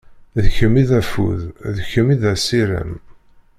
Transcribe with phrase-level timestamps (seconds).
[0.43, 1.41] D kemm i d affud,
[1.75, 2.91] d kemm i d asirem.